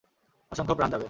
অসংখ্য 0.51 0.75
প্রাণ 0.75 0.89
যাবে। 0.89 0.99